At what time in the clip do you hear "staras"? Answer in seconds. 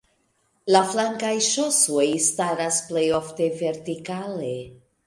2.29-2.81